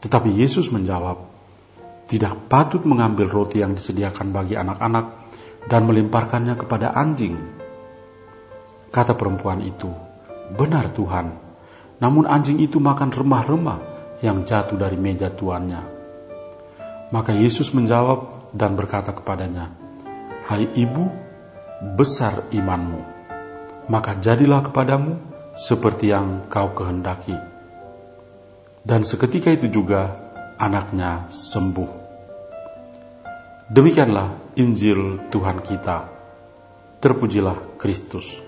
[0.00, 1.20] Tetapi Yesus menjawab,
[2.08, 5.28] tidak patut mengambil roti yang disediakan bagi anak-anak
[5.68, 7.36] dan melemparkannya kepada anjing.
[8.88, 9.92] Kata perempuan itu,
[10.56, 11.28] benar Tuhan,
[12.00, 13.80] namun anjing itu makan remah-remah
[14.24, 15.95] yang jatuh dari meja tuannya.
[17.14, 19.70] Maka Yesus menjawab dan berkata kepadanya,
[20.46, 21.06] Hai ibu,
[21.94, 23.02] besar imanmu,
[23.90, 25.18] maka jadilah kepadamu
[25.54, 27.34] seperti yang kau kehendaki.
[28.86, 30.14] Dan seketika itu juga
[30.58, 32.06] anaknya sembuh.
[33.66, 36.06] Demikianlah Injil Tuhan kita.
[37.02, 38.45] Terpujilah Kristus.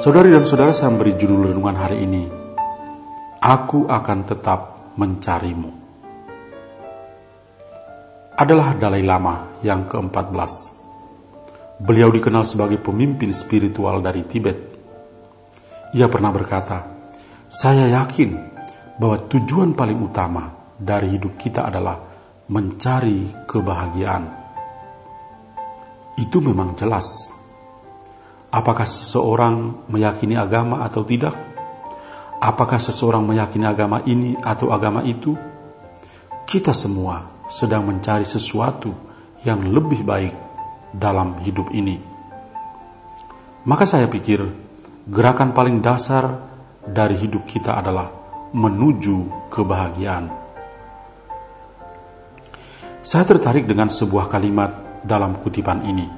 [0.00, 2.24] Saudari dan saudara saya beri judul renungan hari ini,
[3.36, 5.68] Aku akan tetap mencarimu.
[8.32, 10.52] Adalah Dalai Lama yang ke-14.
[11.84, 14.56] Beliau dikenal sebagai pemimpin spiritual dari Tibet.
[15.92, 16.80] Ia pernah berkata,
[17.52, 18.40] saya yakin
[18.96, 20.48] bahwa tujuan paling utama
[20.80, 22.00] dari hidup kita adalah
[22.48, 24.24] mencari kebahagiaan.
[26.16, 27.36] Itu memang jelas
[28.50, 31.38] Apakah seseorang meyakini agama atau tidak?
[32.42, 35.38] Apakah seseorang meyakini agama ini atau agama itu?
[36.50, 38.90] Kita semua sedang mencari sesuatu
[39.46, 40.34] yang lebih baik
[40.90, 42.02] dalam hidup ini.
[43.70, 44.42] Maka saya pikir
[45.06, 46.26] gerakan paling dasar
[46.82, 48.10] dari hidup kita adalah
[48.50, 50.26] menuju kebahagiaan.
[53.00, 54.74] Saya tertarik dengan sebuah kalimat
[55.06, 56.08] dalam kutipan ini.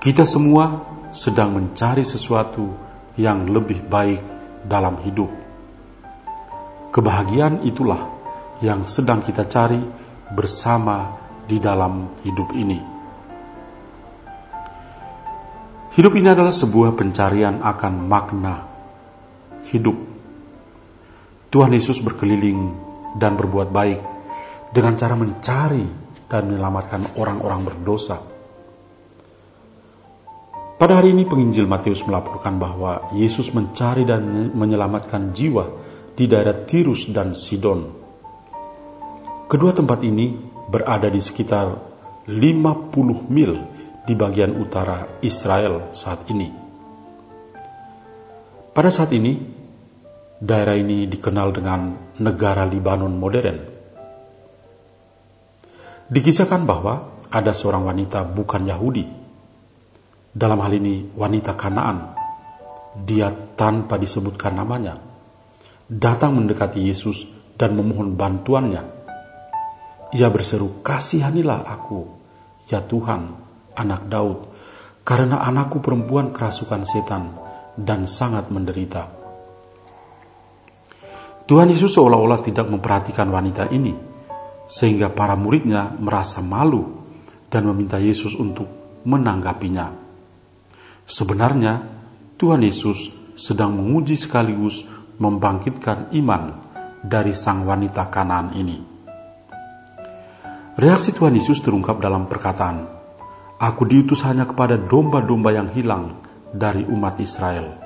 [0.00, 2.70] Kita semua sedang mencari sesuatu
[3.18, 4.22] yang lebih baik
[4.62, 5.30] dalam hidup.
[6.90, 8.02] Kebahagiaan itulah
[8.62, 9.78] yang sedang kita cari
[10.30, 12.78] bersama di dalam hidup ini.
[15.90, 18.54] Hidup ini adalah sebuah pencarian akan makna
[19.74, 19.98] hidup.
[21.50, 22.70] Tuhan Yesus berkeliling
[23.18, 24.00] dan berbuat baik
[24.70, 25.82] dengan cara mencari
[26.30, 28.29] dan menyelamatkan orang-orang berdosa
[30.80, 35.68] pada hari ini penginjil Matius melaporkan bahwa Yesus mencari dan menyelamatkan jiwa
[36.16, 37.84] di daerah Tirus dan Sidon.
[39.44, 40.32] Kedua tempat ini
[40.72, 41.68] berada di sekitar
[42.24, 43.60] 50 mil
[44.08, 46.48] di bagian utara Israel saat ini.
[48.72, 49.36] Pada saat ini,
[50.40, 51.92] daerah ini dikenal dengan
[52.24, 53.58] negara Libanon modern.
[56.08, 59.19] Dikisahkan bahwa ada seorang wanita bukan Yahudi
[60.30, 62.14] dalam hal ini wanita Kanaan,
[63.02, 64.98] dia tanpa disebutkan namanya,
[65.90, 67.26] datang mendekati Yesus
[67.58, 68.82] dan memohon bantuannya.
[70.10, 72.02] Ia berseru, kasihanilah aku,
[72.70, 73.30] ya Tuhan,
[73.78, 74.38] anak Daud,
[75.06, 77.34] karena anakku perempuan kerasukan setan
[77.78, 79.06] dan sangat menderita.
[81.46, 83.94] Tuhan Yesus seolah-olah tidak memperhatikan wanita ini,
[84.70, 86.86] sehingga para muridnya merasa malu
[87.50, 88.70] dan meminta Yesus untuk
[89.02, 89.99] menanggapinya.
[91.10, 91.82] Sebenarnya
[92.38, 94.86] Tuhan Yesus sedang menguji sekaligus
[95.18, 96.54] membangkitkan iman
[97.02, 98.78] dari sang wanita kanan ini.
[100.78, 102.86] Reaksi Tuhan Yesus terungkap dalam perkataan,
[103.58, 106.16] Aku diutus hanya kepada domba-domba yang hilang
[106.48, 107.76] dari umat Israel.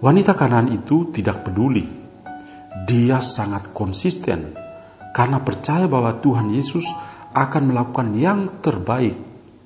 [0.00, 1.86] Wanita kanan itu tidak peduli.
[2.88, 4.56] Dia sangat konsisten
[5.14, 6.88] karena percaya bahwa Tuhan Yesus
[7.30, 9.14] akan melakukan yang terbaik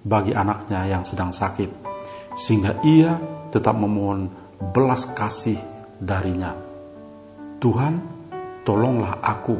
[0.04, 1.87] bagi anaknya yang sedang sakit,
[2.38, 3.18] sehingga ia
[3.50, 4.30] tetap memohon
[4.70, 5.58] belas kasih
[5.98, 6.54] darinya.
[7.58, 7.98] Tuhan,
[8.62, 9.58] tolonglah aku.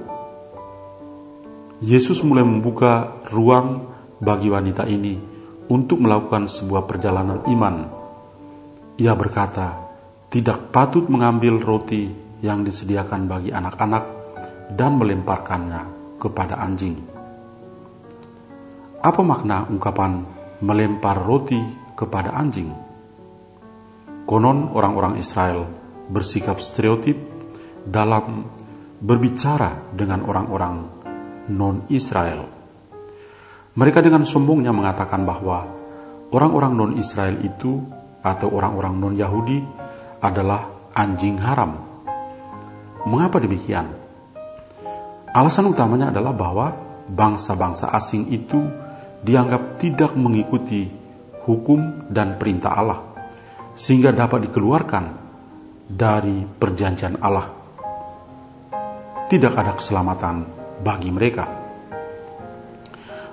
[1.82, 3.90] Yesus mulai membuka ruang
[4.22, 5.18] bagi wanita ini
[5.66, 7.76] untuk melakukan sebuah perjalanan iman.
[8.98, 9.78] Ia berkata,
[10.30, 14.04] "Tidak patut mengambil roti yang disediakan bagi anak-anak
[14.74, 15.82] dan melemparkannya
[16.18, 16.98] kepada anjing.
[18.98, 20.26] Apa makna ungkapan
[20.58, 21.62] melempar roti
[21.98, 22.70] kepada anjing?
[24.22, 25.66] Konon orang-orang Israel
[26.06, 27.18] bersikap stereotip
[27.82, 28.46] dalam
[29.02, 30.74] berbicara dengan orang-orang
[31.50, 32.46] non-Israel.
[33.78, 35.66] Mereka dengan sombongnya mengatakan bahwa
[36.30, 37.82] orang-orang non-Israel itu
[38.22, 39.58] atau orang-orang non-Yahudi
[40.20, 41.78] adalah anjing haram.
[43.06, 43.86] Mengapa demikian?
[45.30, 46.66] Alasan utamanya adalah bahwa
[47.06, 48.58] bangsa-bangsa asing itu
[49.22, 50.90] dianggap tidak mengikuti
[51.48, 53.00] hukum dan perintah Allah,
[53.72, 55.04] sehingga dapat dikeluarkan
[55.88, 57.48] dari perjanjian Allah.
[59.28, 60.44] Tidak ada keselamatan
[60.84, 61.44] bagi mereka.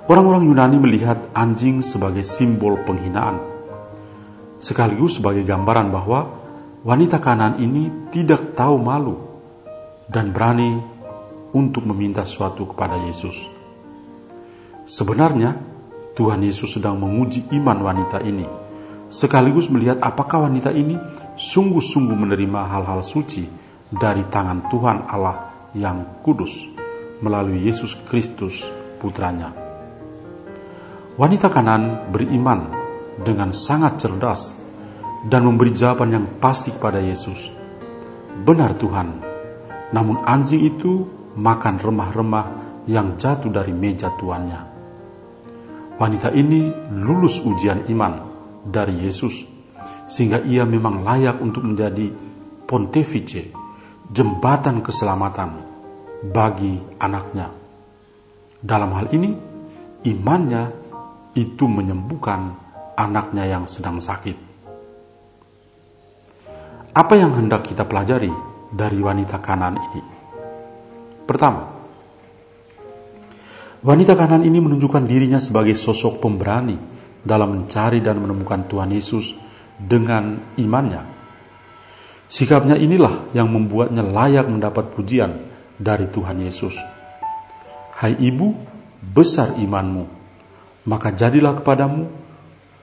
[0.07, 3.41] Orang-orang Yunani melihat anjing sebagai simbol penghinaan,
[4.63, 6.19] sekaligus sebagai gambaran bahwa
[6.85, 9.17] wanita kanan ini tidak tahu malu
[10.05, 10.77] dan berani
[11.57, 13.33] untuk meminta sesuatu kepada Yesus.
[14.85, 15.57] Sebenarnya,
[16.15, 18.47] Tuhan Yesus sedang menguji iman wanita ini,
[19.11, 20.95] sekaligus melihat apakah wanita ini
[21.35, 23.43] sungguh-sungguh menerima hal-hal suci
[23.91, 26.71] dari tangan Tuhan Allah yang kudus
[27.19, 28.63] melalui Yesus Kristus
[28.97, 29.51] putranya.
[31.19, 32.71] Wanita kanan beriman
[33.19, 34.55] dengan sangat cerdas
[35.27, 37.51] dan memberi jawaban yang pasti kepada Yesus.
[38.35, 39.07] Benar Tuhan,
[39.91, 42.45] namun anjing itu makan remah-remah
[42.87, 44.74] yang jatuh dari meja tuannya.
[45.95, 48.13] Wanita ini lulus ujian iman
[48.67, 49.47] dari Yesus,
[50.11, 52.11] sehingga ia memang layak untuk menjadi
[52.67, 53.47] pontefice,
[54.11, 55.55] jembatan keselamatan
[56.27, 57.47] bagi anaknya.
[58.59, 59.31] Dalam hal ini,
[60.03, 60.63] imannya
[61.37, 62.55] itu menyembuhkan
[62.99, 64.35] anaknya yang sedang sakit.
[66.95, 68.31] Apa yang hendak kita pelajari
[68.71, 70.01] dari wanita kanan ini?
[71.27, 71.74] Pertama,
[73.85, 76.73] wanita kanan ini menunjukkan dirinya sebagai sosok pemberani
[77.21, 79.37] dalam mencari dan menemukan Tuhan Yesus
[79.77, 81.05] dengan imannya.
[82.25, 85.37] Sikapnya inilah yang membuatnya layak mendapat pujian
[85.77, 86.73] dari Tuhan Yesus.
[88.01, 88.57] Hai ibu,
[89.05, 90.03] besar imanmu,
[90.89, 92.09] maka jadilah kepadamu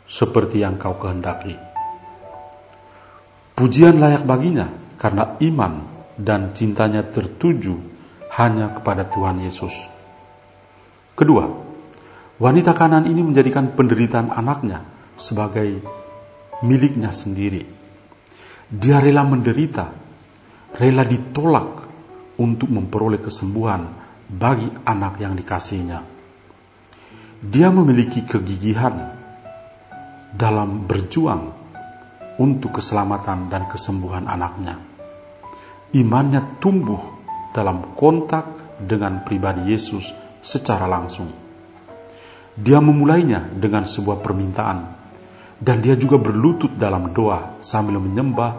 [0.06, 1.58] seperti yang kau kehendaki.
[3.58, 5.82] Pujian layak baginya karena iman
[6.14, 7.74] dan cintanya tertuju
[8.38, 9.91] hanya kepada Tuhan Yesus.
[11.12, 11.44] Kedua,
[12.40, 14.80] wanita kanan ini menjadikan penderitaan anaknya
[15.20, 15.84] sebagai
[16.64, 17.60] miliknya sendiri.
[18.72, 19.92] Dia rela menderita,
[20.80, 21.68] rela ditolak
[22.40, 23.84] untuk memperoleh kesembuhan
[24.24, 26.00] bagi anak yang dikasihnya.
[27.42, 29.12] Dia memiliki kegigihan
[30.32, 31.52] dalam berjuang
[32.40, 34.80] untuk keselamatan dan kesembuhan anaknya.
[35.92, 37.20] Imannya tumbuh
[37.52, 38.48] dalam kontak
[38.80, 41.30] dengan pribadi Yesus secara langsung.
[42.52, 44.78] Dia memulainya dengan sebuah permintaan,
[45.62, 48.52] dan dia juga berlutut dalam doa sambil menyembah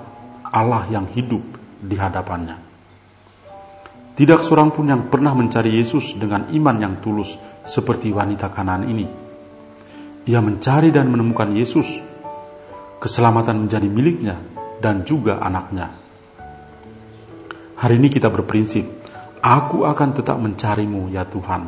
[0.49, 1.43] Allah yang hidup
[1.83, 2.57] di hadapannya.
[4.13, 7.35] Tidak seorang pun yang pernah mencari Yesus dengan iman yang tulus
[7.67, 9.05] seperti wanita kanan ini.
[10.29, 11.99] Ia mencari dan menemukan Yesus.
[13.03, 14.39] Keselamatan menjadi miliknya
[14.79, 15.91] dan juga anaknya.
[17.75, 19.02] Hari ini kita berprinsip,
[19.43, 21.67] aku akan tetap mencarimu ya Tuhan.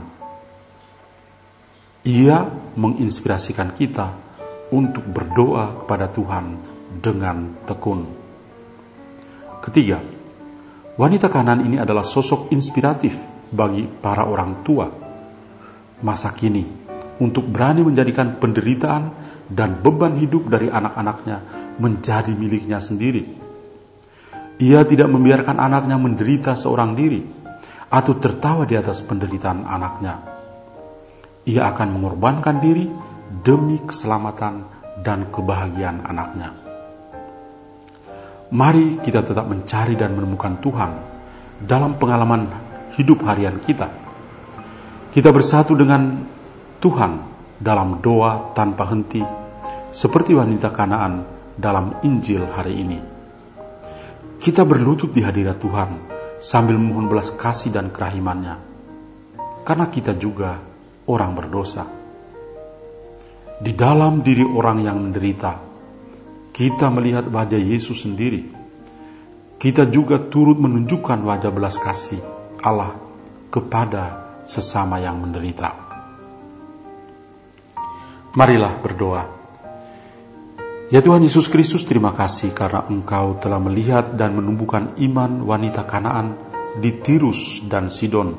[2.08, 2.38] Ia
[2.80, 4.16] menginspirasikan kita
[4.72, 6.46] untuk berdoa kepada Tuhan
[7.04, 8.08] dengan tekun.
[9.60, 10.00] Ketiga,
[10.96, 13.20] wanita kanan ini adalah sosok inspiratif
[13.52, 14.88] bagi para orang tua
[16.06, 16.64] masa kini
[17.20, 19.04] untuk berani menjadikan penderitaan
[19.50, 21.38] dan beban hidup dari anak-anaknya
[21.82, 23.46] menjadi miliknya sendiri
[24.60, 27.45] ia tidak membiarkan anaknya menderita seorang diri
[27.90, 30.14] atau tertawa di atas penderitaan anaknya.
[31.46, 32.90] Ia akan mengorbankan diri
[33.46, 34.66] demi keselamatan
[35.06, 36.50] dan kebahagiaan anaknya.
[38.56, 40.92] Mari kita tetap mencari dan menemukan Tuhan
[41.62, 42.50] dalam pengalaman
[42.98, 43.90] hidup harian kita.
[45.10, 46.24] Kita bersatu dengan
[46.82, 47.12] Tuhan
[47.58, 49.24] dalam doa tanpa henti,
[49.90, 51.24] seperti wanita Kanaan
[51.56, 53.00] dalam Injil hari ini.
[54.38, 56.15] Kita berlutut di hadirat Tuhan
[56.46, 58.62] sambil memohon belas kasih dan kerahimannya,
[59.66, 60.62] karena kita juga
[61.10, 61.90] orang berdosa.
[63.56, 65.58] Di dalam diri orang yang menderita,
[66.54, 68.46] kita melihat wajah Yesus sendiri.
[69.56, 72.22] Kita juga turut menunjukkan wajah belas kasih
[72.62, 72.94] Allah
[73.50, 75.72] kepada sesama yang menderita.
[78.36, 79.45] Marilah berdoa.
[80.94, 86.38] Ya Tuhan Yesus Kristus, terima kasih karena Engkau telah melihat dan menumbuhkan iman wanita Kanaan
[86.78, 88.38] di Tirus dan Sidon,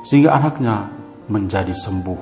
[0.00, 0.88] sehingga anaknya
[1.28, 2.20] menjadi sembuh.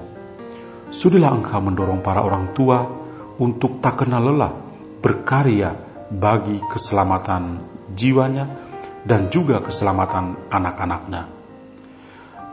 [0.91, 2.83] Sudilah Engkau mendorong para orang tua
[3.39, 4.51] untuk tak kenal lelah
[4.99, 5.71] berkarya
[6.11, 7.63] bagi keselamatan
[7.95, 8.51] jiwanya
[9.07, 11.23] dan juga keselamatan anak-anaknya.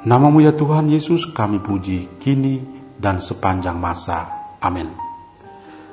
[0.05, 2.61] Namamu ya Tuhan Yesus kami puji kini
[3.01, 4.29] dan sepanjang masa.
[4.61, 5.08] Amin.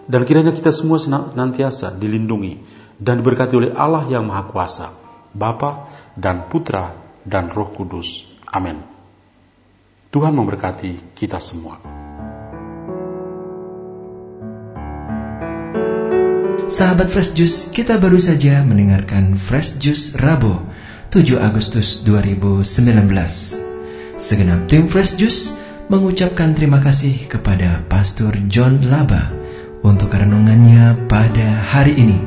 [0.06, 2.62] Dan kiranya kita semua senantiasa dilindungi
[2.96, 4.86] dan diberkati oleh Allah yang Maha Kuasa,
[5.34, 6.94] Bapa dan Putra
[7.26, 8.24] dan Roh Kudus.
[8.54, 8.78] Amin.
[10.14, 11.82] Tuhan memberkati kita semua.
[16.66, 20.54] Sahabat Fresh Juice, kita baru saja mendengarkan Fresh Juice Rabu
[21.14, 22.66] 7 Agustus 2019.
[24.18, 25.54] Segenap tim Fresh Juice
[25.86, 29.35] mengucapkan terima kasih kepada Pastor John Laba
[29.86, 32.18] untuk renungannya pada hari ini.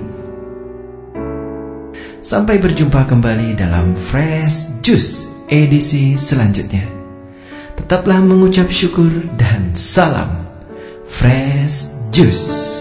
[2.23, 6.87] Sampai berjumpa kembali dalam Fresh Juice edisi selanjutnya.
[7.75, 10.31] Tetaplah mengucap syukur dan salam
[11.03, 12.78] Fresh Juice.